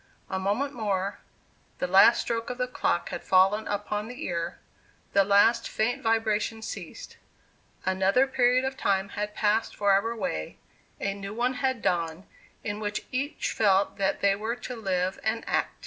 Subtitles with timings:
[0.31, 1.19] A moment more
[1.77, 4.57] the last stroke of the clock had fallen upon the ear
[5.13, 7.17] the last faint vibration ceased;
[7.85, 10.57] another period of time had passed forever away
[10.99, 12.23] a new one had dawned,
[12.63, 15.69] in which each felt that they were to live and act.